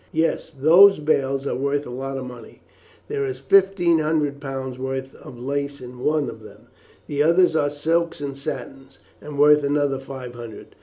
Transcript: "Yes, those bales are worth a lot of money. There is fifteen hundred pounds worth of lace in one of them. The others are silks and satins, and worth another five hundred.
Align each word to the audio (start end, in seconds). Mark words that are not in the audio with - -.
"Yes, 0.11 0.49
those 0.59 0.97
bales 0.97 1.45
are 1.45 1.53
worth 1.55 1.85
a 1.85 1.91
lot 1.91 2.17
of 2.17 2.25
money. 2.25 2.63
There 3.07 3.23
is 3.23 3.37
fifteen 3.39 3.99
hundred 3.99 4.41
pounds 4.41 4.79
worth 4.79 5.13
of 5.13 5.37
lace 5.39 5.79
in 5.79 5.99
one 5.99 6.27
of 6.27 6.41
them. 6.41 6.69
The 7.05 7.21
others 7.21 7.55
are 7.55 7.69
silks 7.69 8.19
and 8.19 8.35
satins, 8.35 8.97
and 9.21 9.37
worth 9.37 9.63
another 9.63 9.99
five 9.99 10.33
hundred. 10.33 10.75